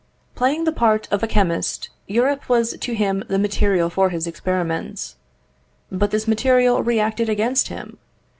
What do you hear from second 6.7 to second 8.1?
reacted against him.